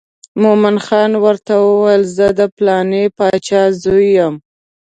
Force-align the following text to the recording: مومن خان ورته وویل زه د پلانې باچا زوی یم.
مومن 0.41 0.77
خان 0.85 1.11
ورته 1.23 1.53
وویل 1.59 2.03
زه 2.17 2.27
د 2.39 2.41
پلانې 2.55 3.03
باچا 3.17 3.63
زوی 3.83 4.07
یم. 4.17 4.35